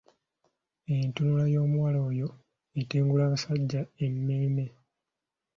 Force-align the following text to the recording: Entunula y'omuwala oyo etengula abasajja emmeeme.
Entunula 0.95 1.45
y'omuwala 1.53 1.99
oyo 2.09 2.27
etengula 2.79 3.21
abasajja 3.25 3.81
emmeeme. 4.05 4.65